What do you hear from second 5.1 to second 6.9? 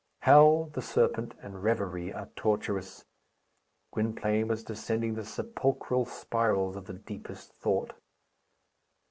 the sepulchral spirals of